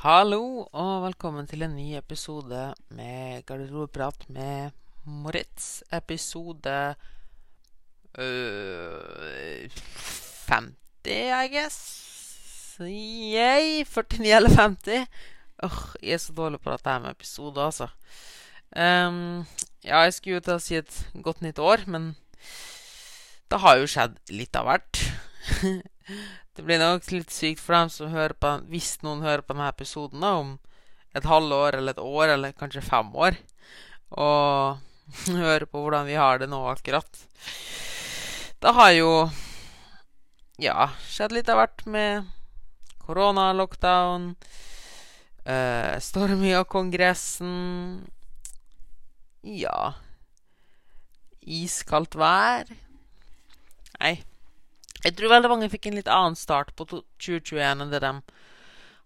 [0.00, 2.60] Hallo og velkommen til en ny episode
[2.96, 4.70] med Garderobeprat med
[5.04, 5.82] Moritz.
[5.92, 6.94] Episode
[8.16, 9.68] øh,
[10.48, 10.72] 50,
[11.04, 11.76] I guess.
[12.80, 13.84] Yay!
[13.84, 15.04] 49 eller 50.
[15.68, 17.92] Åh, jeg er så dårlig på dette her med episoder, altså.
[18.72, 19.44] Um,
[19.84, 22.14] ja, jeg skulle jo til å si et godt nytt år, men
[23.52, 25.04] det har jo skjedd litt av hvert.
[26.56, 29.70] Det blir nok litt sykt for dem som hører på hvis noen hører på denne
[29.70, 30.56] episoden da, om
[31.16, 33.38] et halvår eller et år eller kanskje fem år,
[34.14, 34.80] og
[35.44, 37.22] hører på hvordan vi har det nå akkurat.
[38.60, 39.12] Det har jo
[40.60, 42.28] ja, skjedd litt av hvert med
[43.00, 44.34] korona, lockdown,
[45.40, 47.54] storm storming av Kongressen
[49.42, 49.94] Ja
[51.40, 52.68] Iskaldt vær.
[53.96, 54.12] Nei,
[55.04, 58.12] jeg tror veldig mange fikk en litt annen start på 2021 enn det de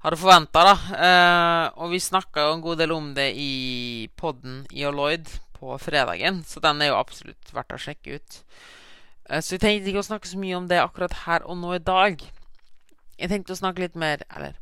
[0.04, 0.64] hadde forventa.
[0.98, 5.76] Eh, og vi snakka jo en god del om det i podden i Oloid på
[5.80, 8.40] fredagen, så den er jo absolutt verdt å sjekke ut.
[9.30, 11.76] Eh, så jeg tenkte ikke å snakke så mye om det akkurat her og nå
[11.76, 12.20] i dag.
[13.14, 14.56] Jeg tenkte å snakke litt mer Eller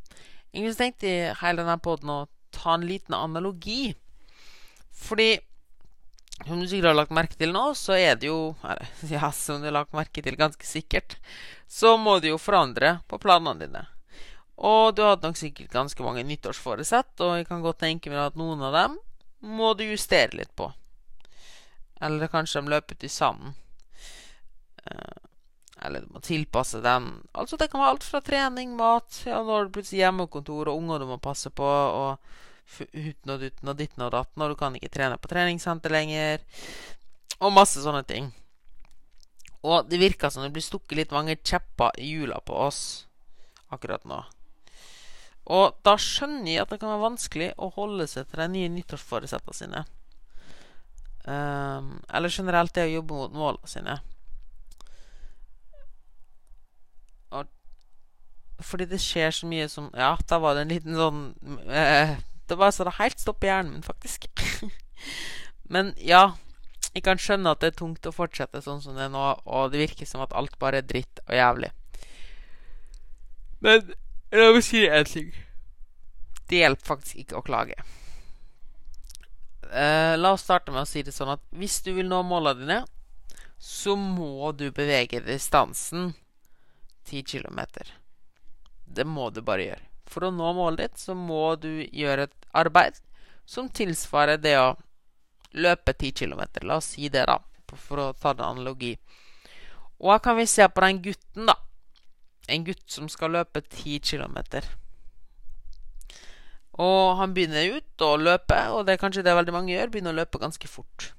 [0.53, 2.19] egentlig tenkte jeg hele denne poden å
[2.53, 3.95] ta en liten analogi.
[4.93, 5.39] Fordi
[6.41, 8.55] som du sikkert har lagt merke til nå, så er det jo
[9.13, 11.17] Ja, som du har lagt merke til ganske sikkert,
[11.69, 13.85] så må du jo forandre på planene dine.
[14.63, 18.39] Og du hadde nok sikkert ganske mange nyttårsforesett, og jeg kan godt tenke meg at
[18.39, 18.97] noen av dem
[19.43, 20.69] må du justere litt på.
[22.03, 23.55] Eller kanskje de løper ut i sanden.
[24.85, 25.23] Eh,
[25.83, 27.09] eller du må tilpasse den.
[27.31, 31.03] Altså, det kan være alt fra trening, mat Ja, når du plutselig hjemmekontor og unger
[31.03, 32.19] du må passe på, og
[32.79, 36.43] uten og uten og ditten og datten, og du kan ikke trene på treningssenter lenger.
[37.43, 38.31] Og masse sånne ting.
[39.63, 42.81] Og det virker som det blir stukket litt mange kjepper i hjula på oss
[43.71, 44.19] akkurat nå.
[45.53, 48.71] Og da skjønner jeg at det kan være vanskelig å holde seg til de nye
[48.77, 49.83] nyttårsforesettene sine.
[51.23, 53.97] Um, eller generelt det å jobbe mot målene sine.
[57.31, 57.47] Og
[58.63, 61.23] fordi det skjer så mye som Ja, da var det en liten sånn
[61.67, 62.15] eh,
[62.49, 64.27] det var så det helt stopper hjernen min, faktisk.
[65.73, 66.35] Men ja,
[66.93, 69.71] jeg kan skjønne at det er tungt å fortsette sånn som det er nå, og
[69.73, 71.71] det virker som at alt bare er dritt og jævlig.
[73.63, 73.93] Men
[74.35, 75.31] la meg si én ting.
[76.49, 77.77] Det hjelper faktisk ikke å klage.
[79.73, 82.59] Uh, la oss starte med å si det sånn at hvis du vil nå målene
[82.61, 82.81] dine,
[83.57, 86.11] så må du bevege distansen
[87.09, 87.63] 10 km.
[88.85, 89.92] Det må du bare gjøre.
[90.13, 92.99] For å nå målet ditt så må du gjøre et arbeid
[93.49, 94.75] som tilsvarer det å
[95.57, 96.43] løpe 10 km.
[96.69, 97.39] La oss si det, da,
[97.73, 98.93] for å ta en analogi.
[100.03, 101.57] Og her kan vi se på den gutten, da.
[102.51, 104.37] En gutt som skal løpe 10 km.
[106.83, 109.93] Og han begynner ut å løpe, og det er kanskje det veldig mange gjør.
[109.93, 111.11] Begynner å løpe ganske fort.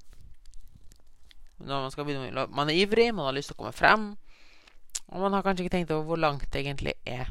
[1.65, 4.11] Når man, begynne man er ivrig, man har lyst til å komme frem.
[5.12, 7.31] Og man har kanskje ikke tenkt over hvor langt det egentlig er.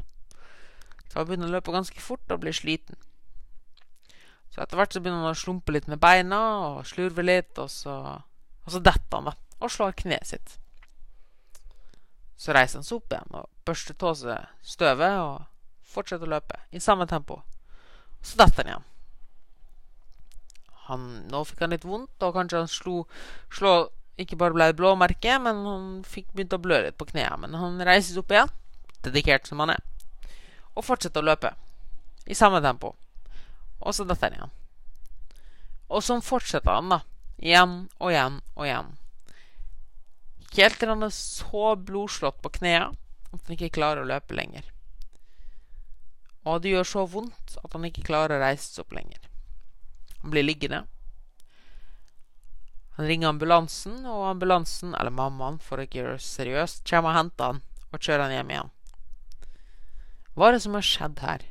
[1.14, 2.98] Så han begynner å løpe ganske fort og blir sliten.
[4.50, 7.70] Så etter hvert så begynner han å slumpe litt med beina og slurve litt, og
[7.70, 7.94] så,
[8.66, 10.56] og så detter han, da, og slår kneet sitt.
[12.34, 15.46] Så reiser han seg opp igjen og børster av seg støvet og
[15.94, 17.44] fortsetter å løpe i samme tempo.
[18.18, 18.90] Og så detter han igjen.
[20.90, 23.04] Han, nå fikk han litt vondt, og kanskje han slo,
[23.54, 23.76] slå,
[24.18, 27.38] Ikke bare ble det blåmerke, men han fikk begynt å blø litt på kneet.
[27.42, 28.50] Men han reises opp igjen,
[29.06, 29.86] dedikert som han er,
[30.74, 31.54] og fortsette å løpe
[32.26, 32.94] i samme tempo.
[33.84, 34.54] Og så detter han igjen.
[35.94, 37.02] Og sånn fortsetter han, da.
[37.44, 38.94] Igjen og igjen og igjen.
[40.54, 42.94] Helt til han er så blodslått på knærne
[43.34, 44.68] at han ikke klarer å løpe lenger.
[46.46, 49.30] Og det gjør så vondt at han ikke klarer å reise seg opp lenger.
[50.22, 50.84] Han blir liggende.
[52.98, 57.50] Han ringer ambulansen, og ambulansen, eller mammaen, for å gjøre det seriøst, kommer og henter
[57.50, 58.74] han og kjører han hjem igjen.
[60.34, 61.48] Hva er det som har skjedd her?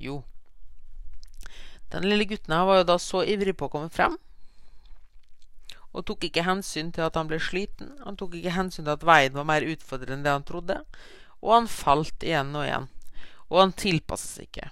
[0.00, 0.22] Jo,
[1.92, 4.16] den lille gutten her var jo da så ivrig på å komme frem,
[5.96, 7.94] og tok ikke hensyn til at han ble sliten.
[8.04, 10.80] Han tok ikke hensyn til at veien var mer utfordrende enn det han trodde,
[11.40, 12.90] og han falt igjen og igjen.
[13.48, 14.68] Og han tilpasset seg ikke.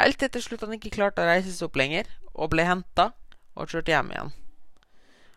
[0.00, 3.12] Helt til til slutt han ikke klarte å reise seg opp lenger, og ble henta
[3.54, 4.34] og kjørt hjem igjen.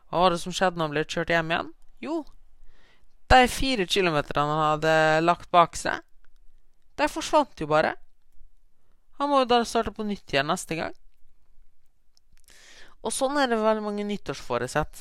[0.10, 1.72] Hva var det som skjedde når han ble kjørt hjem igjen?
[2.02, 2.16] Jo,
[3.30, 6.02] de fire kilometerne han hadde lagt bak seg,
[7.00, 7.96] de forsvant jo bare.
[9.19, 10.96] Han må jo da starte på nytt igjen neste gang.
[13.00, 14.94] Og sånn er det veldig mange nyttårsforesett.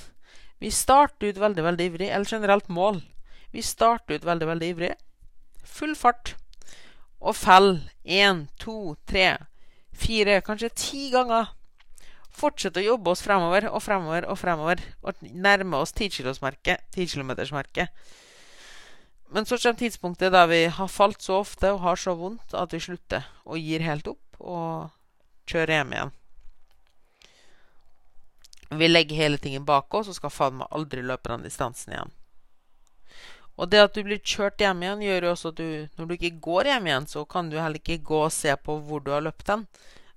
[0.62, 3.00] Vi starter ut veldig, veldig ivrig, eller generelt mål.
[3.54, 4.94] Vi starter ut veldig, veldig ivrig.
[5.66, 6.34] Full fart.
[7.18, 9.36] Og fell én, to, tre,
[9.94, 11.50] fire, kanskje ti ganger.
[12.38, 17.90] Fortsett å jobbe oss fremover og fremover og fremover og nærme oss 10-kilometersmerket.
[19.30, 22.72] Men så kommer tidspunktet da vi har falt så ofte og har så vondt at
[22.72, 24.88] vi slutter og gir helt opp og
[25.48, 26.14] kjører hjem igjen.
[28.70, 32.14] Vi legger hele tingen bak oss og skal faen meg aldri løpe den distansen igjen.
[33.58, 36.14] Og det at du blir kjørt hjem igjen, gjør jo også at du, når du
[36.14, 39.10] ikke går hjem igjen, så kan du heller ikke gå og se på hvor du
[39.10, 39.64] har løpt den,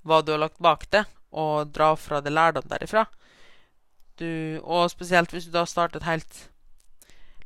[0.06, 3.08] hva du har lagt bak det, og dra fra det lærdom derifra.
[4.20, 4.28] Du,
[4.62, 6.42] og spesielt hvis du da starter et helt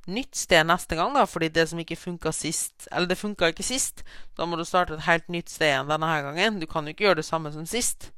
[0.07, 3.65] nytt sted neste gang, da, fordi det som ikke funka sist Eller det funka ikke
[3.65, 4.03] sist.
[4.37, 6.59] Da må du starte et helt nytt sted igjen denne gangen.
[6.59, 8.11] Du kan jo ikke gjøre det samme som sist.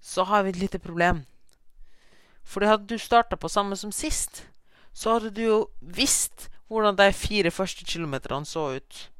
[0.00, 1.24] Så har vi et lite problem.
[2.44, 4.46] Fordi hadde du starta på samme som sist,
[4.94, 9.10] så hadde du jo visst hvordan de fire første kilometerne så ut.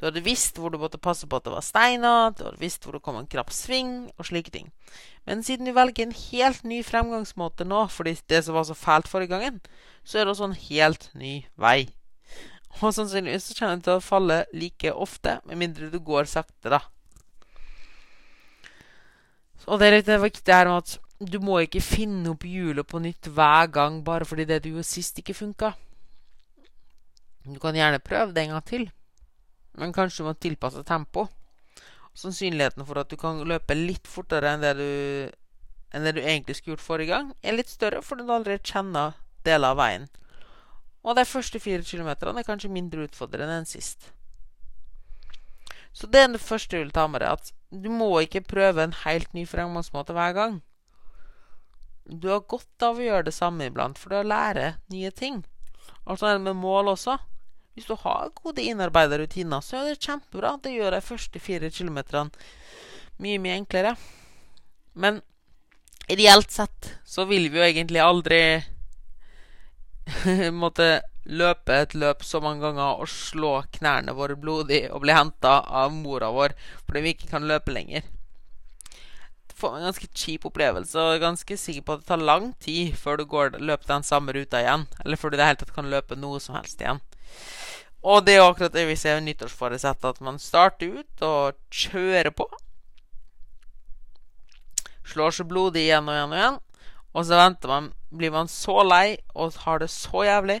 [0.00, 2.86] Du hadde visst hvor du måtte passe på at det var steiner, du hadde visst
[2.86, 4.70] hvor det kom en krapp sving, og slike ting.
[5.28, 9.10] Men siden du velger en helt ny fremgangsmåte nå, fordi det som var så fælt
[9.12, 9.58] forrige gangen,
[10.00, 11.90] så er det også en helt ny vei.
[12.80, 16.72] Og sannsynligvis så kommer du til å falle like ofte, med mindre du går sakte,
[16.72, 16.80] da.
[19.68, 23.02] Og det er litt viktig her med at du må ikke finne opp hjulet på
[23.04, 25.74] nytt hver gang bare fordi det du gjorde sist, ikke funka.
[27.44, 28.88] Du kan gjerne prøve det en gang til,
[29.80, 31.26] men kanskje du må tilpasse tempo.
[32.20, 34.86] Sannsynligheten for at du kan løpe litt fortere enn det du,
[35.94, 39.16] enn det du egentlig skulle gjort forrige gang, er litt større fordi du allerede kjenner
[39.46, 40.08] deler av veien.
[41.00, 44.10] Og de første fire kilometerne er kanskje mindre utfordrende enn sist.
[45.96, 48.84] Så det er det første jeg vil ta med deg, at du må ikke prøve
[48.84, 50.60] en helt ny fremgangsmåte hver gang.
[52.10, 55.42] Du har godt av å gjøre det samme iblant, for du har lært nye ting.
[56.04, 57.16] Altså det med mål også.
[57.80, 60.58] Hvis du har gode innarbeida rutiner, så er det kjempebra.
[60.60, 62.28] Det gjør de første fire kilometerne
[63.24, 63.94] mye, mye enklere.
[64.92, 65.22] Men
[66.12, 68.42] ideelt sett så vil vi jo egentlig aldri
[70.62, 70.90] måtte
[71.24, 75.92] løpe et løp så mange ganger og slå knærne våre blodig og bli henta av
[75.94, 78.04] mora vår fordi vi ikke kan løpe lenger
[79.60, 82.94] får en ganske kjip opplevelse og er ganske sikker på at det tar lang tid
[82.98, 84.86] før du går løper den samme ruta igjen.
[85.04, 87.02] Eller før du i det hele tatt kan løpe noe som helst igjen.
[88.00, 92.32] Og det er akkurat det vi ser i nyttårsforesett, at man starter ut og kjører
[92.32, 92.46] på.
[95.10, 96.60] Slår seg blodig igjen og igjen og igjen.
[97.10, 100.60] Og så man, blir man så lei og har det så jævlig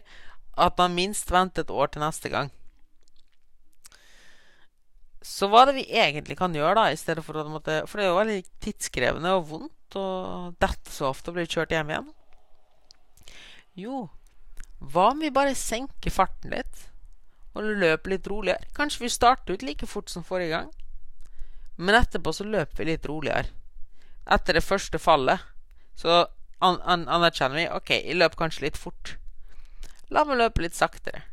[0.60, 2.50] at man minst venter et år til neste gang.
[5.24, 8.00] Så hva er det vi egentlig kan gjøre, da, i stedet for å måtte For
[8.00, 10.06] det er jo veldig tidskrevende og vondt å
[10.60, 12.08] dette så ofte og bli kjørt hjem igjen.
[13.78, 14.06] Jo,
[14.80, 16.89] hva om vi bare senker farten litt
[17.54, 18.68] og løper litt roligere?
[18.76, 20.70] Kanskje vi starter ut like fort som forrige gang,
[21.76, 23.50] men etterpå så løper vi litt roligere.
[24.30, 25.40] Etter det første fallet
[25.98, 26.26] så
[26.60, 29.16] an an anerkjenner vi OK, jeg løp kanskje litt fort.
[30.12, 31.24] La meg løpe litt saktere.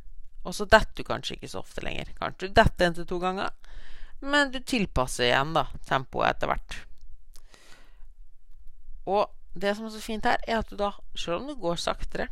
[0.48, 2.14] Og så detter du kanskje ikke så ofte lenger.
[2.16, 3.52] Kanskje du detter en til to ganger.
[4.24, 6.78] Men du tilpasser igjen da tempoet etter hvert.
[9.08, 9.28] Og
[9.58, 12.30] det som er så fint her, er at du da, selv om du går saktere,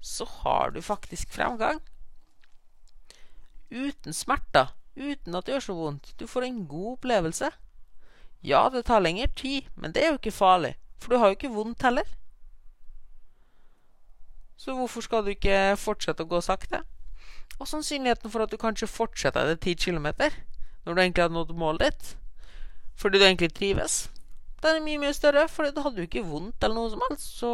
[0.00, 1.80] så har du faktisk fremgang.
[3.70, 6.12] Uten smerter, uten at det gjør så vondt.
[6.18, 7.50] Du får en god opplevelse.
[8.42, 11.38] Ja, det tar lengre tid, men det er jo ikke farlig, for du har jo
[11.38, 12.06] ikke vondt heller.
[14.56, 16.82] Så hvorfor skal du ikke fortsette å gå sakte?
[17.58, 20.08] Og sannsynligheten for at du kanskje fortsetter Etter 10 km,
[20.84, 22.12] når du egentlig hadde nådd målet ditt,
[22.96, 24.06] fordi du egentlig trives,
[24.62, 27.26] den er mye, mye større, for da hadde du ikke vondt eller noe som helst.
[27.38, 27.50] Så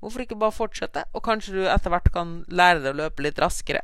[0.00, 1.04] hvorfor ikke bare fortsette?
[1.12, 3.82] Og kanskje du etter hvert kan lære deg å løpe litt raskere.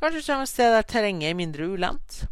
[0.00, 2.22] Kanskje kommer et sted der terrenget er mindre ulendt.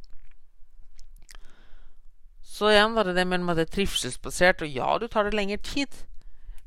[2.42, 5.36] Så igjen var det det med at det er trivselsbasert, og ja, du tar det
[5.36, 5.92] lengre tid.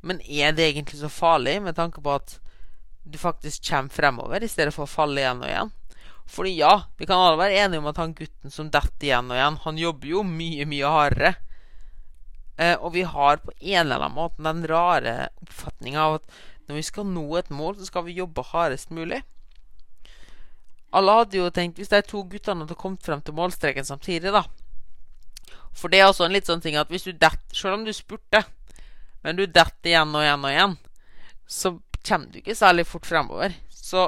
[0.06, 2.38] Men er det egentlig så farlig, med tanke på at
[3.04, 5.74] du faktisk kommer fremover, i stedet for å falle igjen og igjen?
[6.32, 9.40] Fordi ja, vi kan alle være enige om at han gutten som detter igjen og
[9.40, 11.34] igjen, han jobber jo mye, mye hardere.
[12.62, 16.40] Eh, og vi har på en eller annen måte den rare oppfatninga av at
[16.70, 19.24] når vi skal nå et mål, så skal vi jobbe hardest mulig.
[20.92, 24.44] Alle hadde jo tenkt Hvis de to guttene hadde kommet frem til målstreken samtidig, da
[25.72, 27.94] For det er også en litt sånn ting at hvis du detter Selv om du
[27.96, 28.48] spurter,
[29.24, 30.78] men du detter igjen og igjen og igjen,
[31.48, 33.54] så kommer du ikke særlig fort fremover.
[33.70, 34.08] Så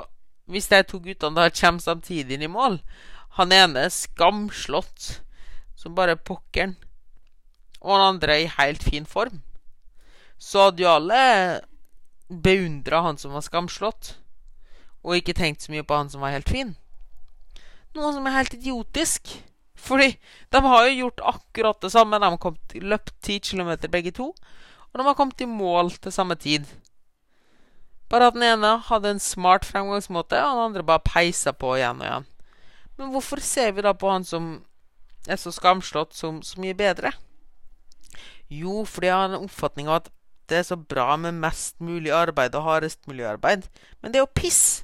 [0.49, 2.79] hvis de to guttene da kommer samtidig inn i mål
[3.37, 5.19] Han ene er skamslått
[5.77, 6.75] som bare pokkeren,
[7.81, 9.41] og han andre er i helt fin form.
[10.39, 11.23] Så hadde jo alle
[12.29, 14.13] beundra han som var skamslått,
[15.03, 16.73] og ikke tenkt så mye på han som var helt fin.
[17.93, 19.39] Noe som er helt idiotisk,
[19.83, 20.13] Fordi
[20.53, 22.19] de har jo gjort akkurat det samme.
[22.19, 24.29] De har løpt 10 km begge to.
[24.93, 26.63] Og de har kommet i mål til samme tid.
[28.07, 31.99] Bare at den ene hadde en smart fremgangsmåte, og den andre bare peisa på igjen
[31.99, 32.27] og igjen.
[32.97, 34.63] Men hvorfor ser vi da på han som
[35.27, 37.11] er så skamslått, som så mye bedre?
[38.47, 40.11] Jo, fordi jeg har en oppfatning av at
[40.51, 43.65] det er så bra med mest mulig arbeid og hardest mulig arbeid.
[44.01, 44.83] Men det er jo piss!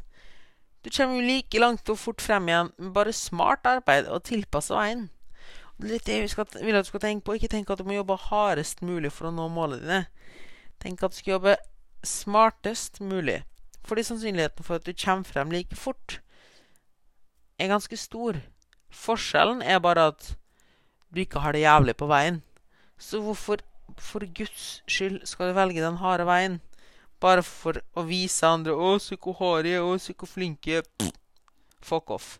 [0.84, 4.78] Du kommer jo like langt og fort frem igjen med bare smart arbeid og tilpassa
[4.80, 5.10] veien.
[5.80, 7.36] Det er litt det vi vil at du skal tenke på.
[7.36, 10.00] Ikke tenk at du må jobbe hardest mulig for å nå målene dine.
[10.80, 11.56] Tenk at du skal jobbe
[12.04, 13.42] smartest mulig.
[13.88, 16.20] Fordi sannsynligheten for at du kommer frem like fort,
[17.60, 18.40] er ganske stor.
[18.92, 20.34] Forskjellen er bare at
[21.12, 22.42] du ikke har det jævlig på veien.
[23.00, 23.64] Så hvorfor
[23.98, 26.60] for Guds skyld skal du velge den harde veien?
[27.20, 29.76] Bare for å vise andre 'Å, se hvor harde.
[29.80, 30.84] Å, se hvor flinke'.
[31.82, 32.40] Fuck off.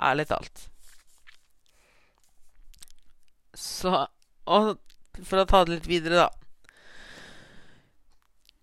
[0.00, 0.68] Ærlig talt.
[3.54, 4.06] Så
[4.46, 4.76] Og
[5.24, 6.28] for å ta det litt videre, da.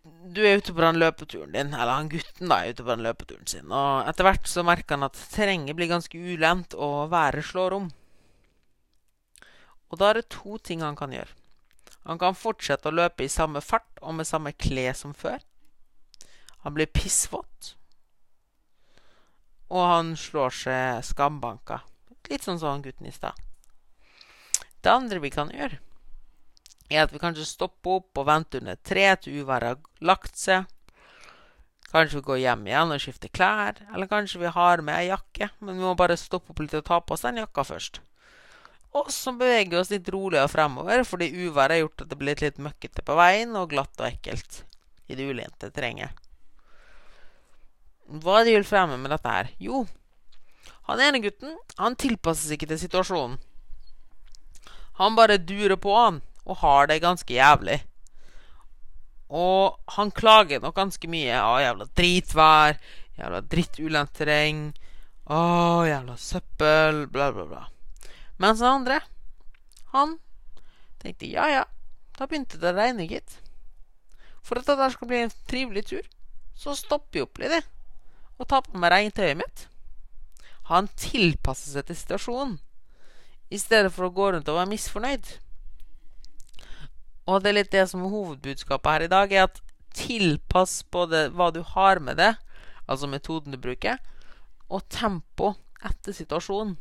[0.04, 3.04] Du er ute på den løpeturen din, eller han gutten da er ute på den
[3.04, 7.44] løpeturen sin, og etter hvert så merker han at terrenget blir ganske ulendt, og været
[7.50, 7.90] slår om.
[9.92, 11.43] Og da er det to ting han kan gjøre.
[12.04, 15.40] Han kan fortsette å løpe i samme fart og med samme klær som før.
[16.66, 17.74] Han blir pissvåt.
[19.72, 21.82] Og han slår seg skambanka.
[22.30, 23.40] Litt sånn som gutten i stad.
[24.84, 25.80] Det andre vi kan gjøre,
[26.92, 30.68] er at vi kanskje stopper opp og venter under tre til uværet har lagt seg.
[31.94, 33.80] Kanskje vi går hjem igjen og skifter klær.
[33.94, 36.88] Eller kanskje vi har med ei jakke, men vi må bare stoppe opp litt og
[36.88, 38.02] ta på oss den jakka først.
[38.94, 42.44] Og så beveger vi oss litt roligere fremover, fordi uværet har gjort at det blir
[42.44, 44.62] litt møkkete på veien og glatt og ekkelt
[45.10, 46.14] i det ulente terrenget.
[48.06, 49.50] Hva er det de vil fremme med dette her?
[49.64, 49.86] Jo,
[50.90, 53.40] han ene gutten han tilpasser seg ikke til situasjonen.
[55.00, 57.80] Han bare durer på, han, og har det ganske jævlig.
[59.34, 61.34] Og han klager nok ganske mye.
[61.34, 62.78] 'Å, jævla dritvær.
[63.18, 64.66] Jævla drittulendt terreng.
[65.26, 65.42] Å,
[65.90, 67.73] jævla søppel.' Bla, bla, bla.
[68.44, 69.00] Mens den andre,
[69.94, 70.18] han
[71.00, 71.64] tenkte ja, ja,
[72.18, 73.38] da begynte det å regne, gitt.
[74.44, 76.10] For at dette skal bli en trivelig tur,
[76.60, 77.72] så stopper jeg opp litt
[78.42, 79.66] og tar på meg regntøyet mitt.
[80.68, 82.58] Han tilpasser seg til situasjonen,
[83.54, 85.34] i stedet for å gå rundt og være misfornøyd.
[87.30, 89.62] Og det er litt det som er hovedbudskapet her i dag, er at
[89.96, 92.34] tilpass både hva du har med det,
[92.90, 94.02] altså metoden du bruker,
[94.68, 95.54] og tempo
[95.86, 96.76] etter situasjonen.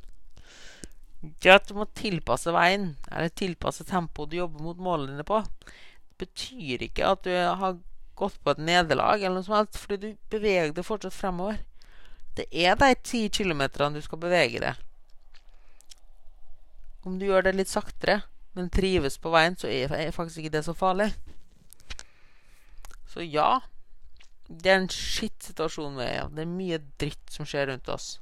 [1.22, 5.38] Det at du må tilpasse veien, eller tilpasse tempoet du jobber mot målene dine på,
[5.38, 7.78] det betyr ikke at du har
[8.18, 11.60] gått på et nederlag, eller noe som helst, fordi du beveger deg fortsatt fremover.
[12.34, 14.80] Det er de ti kilometerne du skal bevege deg.
[17.06, 18.22] Om du gjør det litt saktere,
[18.56, 21.12] men trives på veien, så er faktisk ikke det så farlig.
[23.12, 23.60] Så ja,
[24.48, 26.28] det er en skitt-situasjon vi er i.
[26.34, 28.16] Det er mye dritt som skjer rundt oss.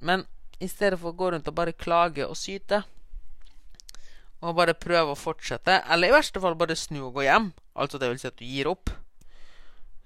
[0.00, 0.26] Men
[0.58, 2.82] i stedet for å gå rundt og bare klage og syte.
[4.38, 7.98] Og bare prøve å fortsette, eller i verste fall bare snu og gå hjem, altså
[7.98, 8.92] det vil si at du gir opp,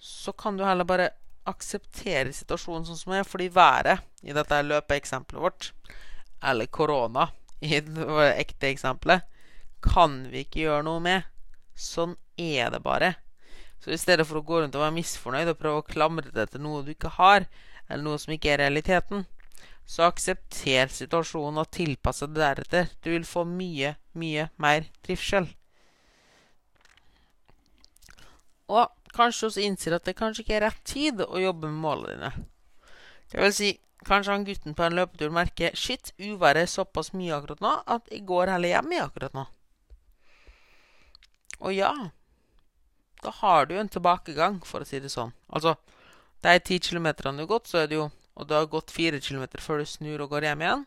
[0.00, 1.10] så kan du heller bare
[1.48, 5.68] akseptere situasjonen sånn som den er, fordi været i dette løpeeksempelet vårt,
[6.42, 7.28] eller korona
[7.62, 9.28] i det ekte eksempelet,
[9.82, 11.28] kan vi ikke gjøre noe med.
[11.78, 13.14] Sånn er det bare.
[13.82, 16.50] Så i stedet for å gå rundt og være misfornøyd og prøve å klamre deg
[16.50, 17.46] til noe du ikke har,
[17.88, 19.26] eller noe som ikke er realiteten,
[19.86, 22.90] så aksepter situasjonen og tilpass deg deretter.
[23.02, 25.48] Du vil få mye, mye mer trivsel.
[28.72, 32.14] Og kanskje også innser at det kanskje ikke er rett tid å jobbe med målene
[32.14, 32.48] dine.
[33.32, 33.70] Det vil si,
[34.06, 38.08] kanskje han gutten på en løpetur merker shit, uværet er såpass mye akkurat nå at
[38.12, 39.46] jeg går heller hjem i akkurat nå.
[41.62, 41.92] Og ja,
[43.22, 45.30] da har du en tilbakegang, for å si det sånn.
[45.46, 45.76] Altså,
[46.42, 49.20] de ti kilometerne du har gått, så er det jo og du har gått fire
[49.20, 50.84] kilometer før du snur og går hjem igjen,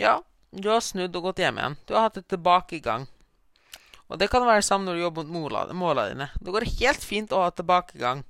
[0.00, 0.18] ja,
[0.50, 1.76] du har snudd og gått hjem igjen.
[1.86, 3.06] Du har hatt et tilbakegang.
[4.10, 6.30] Og det kan være samme når du jobber mot målene dine.
[6.42, 8.24] Det går helt fint å ha tilbakegang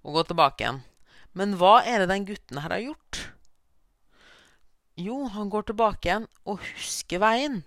[0.00, 0.80] og gå tilbake igjen.
[1.36, 3.20] Men hva er det den gutten her har gjort?
[5.00, 7.60] Jo, han går tilbake igjen og husker veien.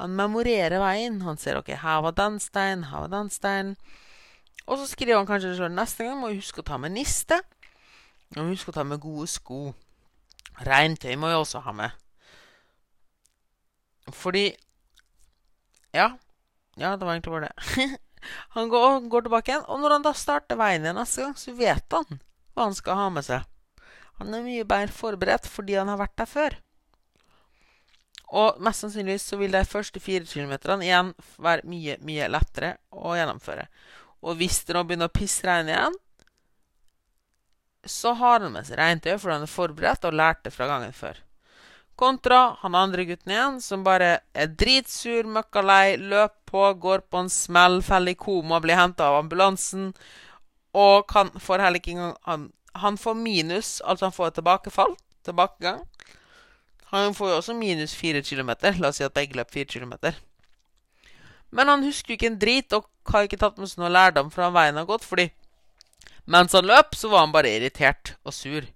[0.00, 1.20] Han memorerer veien.
[1.26, 3.76] Han ser ok, her var den steinen, her var den steinen.
[4.64, 7.42] Og så skriver han kanskje sjøl neste gang må jeg huske å ta med niste.
[8.38, 9.72] Og husk å ta med gode sko.
[10.66, 11.96] Regntøy må vi også ha med.
[14.14, 14.50] Fordi
[15.94, 16.16] Ja.
[16.76, 17.98] Ja, det var egentlig bare det.
[18.54, 21.52] han går, går, tilbake igjen, og når han da starter veien igjen neste gang, så
[21.58, 22.20] vet han
[22.54, 23.42] hva han skal ha med seg.
[24.20, 26.56] Han er mye bedre forberedt fordi han har vært der før.
[28.30, 31.10] Og mest sannsynligvis så vil de første fire kilometerne igjen
[31.42, 33.66] være mye, mye lettere å gjennomføre.
[34.22, 35.98] Og hvis det nå begynner å pissregne igjen,
[37.84, 41.18] så har han med seg regntøy, for han er forberedt og lærte fra gangen før.
[42.00, 47.28] Kontra han andre gutten igjen, som bare er dritsur, møkkalei, løp på, går på en
[47.32, 49.90] smell, faller i koma, blir henta av ambulansen,
[50.76, 52.48] og kan, får heller ikke engang han,
[52.80, 54.94] han får minus, altså han får tilbakefall,
[55.26, 55.82] tilbakegang.
[56.90, 58.74] Han får jo også minus fire kilometer.
[58.78, 60.16] La oss si at begge løp fire kilometer.
[61.50, 64.30] Men han husker jo ikke en drit og har ikke tatt med seg noe lærdom
[64.34, 65.28] fra veien har gått, fordi
[66.30, 68.66] mens han løp, så var han bare irritert og sur.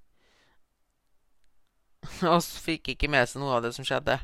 [2.32, 4.18] og så fikk ikke med seg noe av det som skjedde.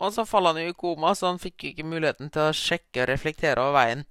[0.00, 2.56] Og så falt han jo i koma, så han fikk jo ikke muligheten til å
[2.56, 4.04] sjekke og reflektere over veien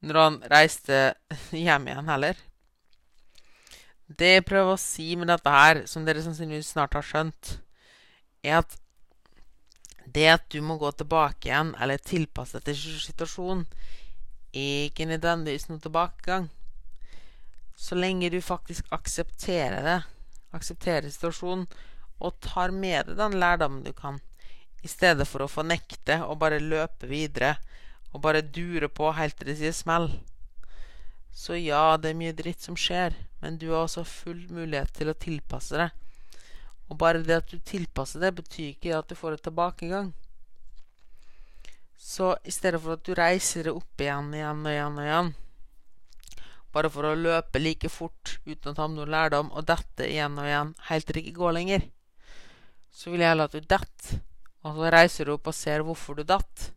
[0.00, 1.00] når han reiste
[1.64, 2.38] hjem igjen heller.
[4.10, 7.58] Det jeg prøver å si med dette her, som dere sannsynligvis snart har skjønt,
[8.42, 8.78] er at
[10.10, 13.66] det at du må gå tilbake igjen, eller tilpasse deg til situasjonen,
[14.50, 16.48] er ikke nødvendigvis noe tilbakegang.
[17.80, 19.98] Så lenge du faktisk aksepterer det,
[20.56, 21.64] aksepterer situasjonen,
[22.20, 24.18] og tar med deg den lærdommen du kan,
[24.84, 27.54] i stedet for å fornekte og bare løpe videre
[28.10, 30.10] og bare dure på helt til det sier smell.
[31.32, 35.12] Så ja, det er mye dritt som skjer, men du har også full mulighet til
[35.12, 35.96] å tilpasse deg
[36.90, 40.10] og bare det at du tilpasser det, betyr ikke at du får et tilbakegang.
[41.94, 45.30] Så i stedet for at du reiser det opp igjen, igjen og igjen og igjen,
[46.74, 50.46] bare for å løpe like fort uten å ta noe lærdom, og dette igjen og
[50.46, 51.86] igjen helt til det ikke går lenger,
[52.90, 54.20] så vil jeg heller at du detter,
[54.60, 56.70] og så reiser du opp og ser hvorfor du datt,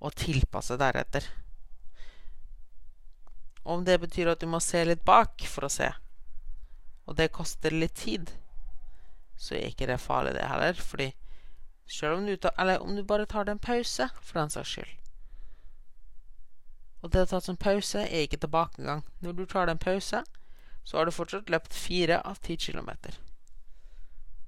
[0.00, 1.26] og tilpasser deretter.
[3.62, 5.90] Om det betyr at du må se litt bak for å se,
[7.06, 8.30] og det koster litt tid,
[9.40, 10.76] så er ikke det farlig, det heller.
[10.78, 11.10] Fordi
[11.90, 14.76] selv om du, tar, eller om du bare tar deg en pause, for den saks
[14.76, 14.99] skyld
[17.00, 19.02] Og det å ta en pause er ikke tilbakegang.
[19.24, 20.22] Når du tar deg en pause,
[20.84, 23.16] så har du fortsatt løpt fire av ti kilometer.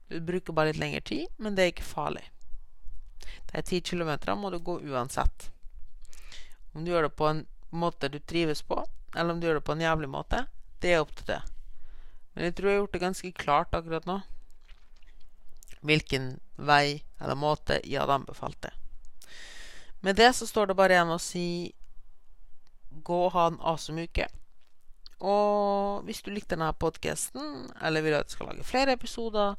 [0.09, 2.27] Du bruker bare litt lengre tid, men det er ikke farlig.
[3.53, 5.49] De ti kilometerne må du gå uansett.
[6.73, 8.83] Om du gjør det på en måte du trives på,
[9.15, 10.45] eller om du gjør det på en jævlig måte,
[10.81, 11.41] det er opp til det.
[12.33, 14.21] Men jeg tror jeg har gjort det ganske klart akkurat nå
[15.83, 18.71] hvilken vei eller måte jeg hadde anbefalt det.
[20.01, 21.47] Med det så står det bare igjen å si
[23.05, 24.28] gå og ha en awesome uke.
[25.22, 29.59] Og hvis du likte denne podkasten, eller vil at jeg skal lage flere episoder,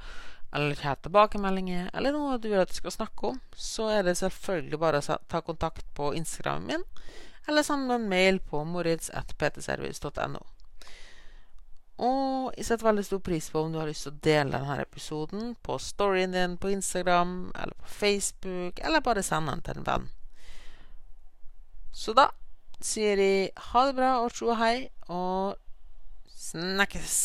[0.54, 4.18] eller ha tilbakemeldinger, eller noe du vil at jeg skal snakke om, så er det
[4.20, 6.84] selvfølgelig bare å ta kontakt på Instagramen min,
[7.48, 10.44] eller send en mail på moritz.ptservice.no.
[12.04, 14.78] Og jeg setter veldig stor pris på om du har lyst til å dele denne
[14.82, 19.88] episoden på storyen din på Instagram eller på Facebook, eller bare sende den til en
[19.88, 20.08] venn.
[21.94, 22.32] Så da
[22.84, 23.32] sier de
[23.72, 25.56] ha det bra og tjo hei, og
[26.36, 27.18] snakkes.